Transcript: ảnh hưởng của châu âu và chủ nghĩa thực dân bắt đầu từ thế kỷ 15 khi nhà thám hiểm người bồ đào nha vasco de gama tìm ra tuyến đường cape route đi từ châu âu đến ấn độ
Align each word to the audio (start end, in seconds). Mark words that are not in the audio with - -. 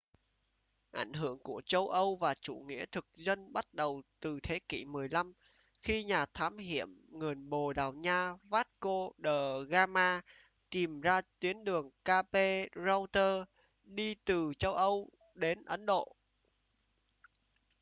ảnh 0.91 1.13
hưởng 1.13 1.39
của 1.39 1.61
châu 1.65 1.87
âu 1.89 2.15
và 2.15 2.33
chủ 2.33 2.55
nghĩa 2.55 2.85
thực 2.91 3.05
dân 3.13 3.53
bắt 3.53 3.73
đầu 3.73 4.01
từ 4.19 4.39
thế 4.43 4.59
kỷ 4.69 4.85
15 4.85 5.33
khi 5.81 6.03
nhà 6.03 6.25
thám 6.25 6.57
hiểm 6.57 7.05
người 7.19 7.35
bồ 7.35 7.73
đào 7.73 7.93
nha 7.93 8.33
vasco 8.43 9.09
de 9.23 9.63
gama 9.69 10.21
tìm 10.69 11.01
ra 11.01 11.21
tuyến 11.39 11.63
đường 11.63 11.89
cape 12.05 12.67
route 12.85 13.45
đi 13.83 14.15
từ 14.15 14.53
châu 14.59 14.73
âu 14.73 15.09
đến 15.35 15.65
ấn 15.65 15.85
độ 15.85 16.15